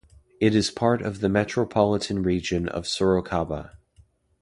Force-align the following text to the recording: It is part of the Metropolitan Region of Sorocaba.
It 0.39 0.55
is 0.55 0.71
part 0.71 1.03
of 1.03 1.19
the 1.19 1.29
Metropolitan 1.29 2.23
Region 2.23 2.67
of 2.67 2.85
Sorocaba. 2.85 3.73